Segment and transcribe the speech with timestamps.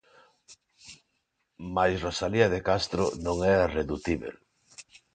[1.75, 4.35] Mais Rosalía de Castro non era redutíbel.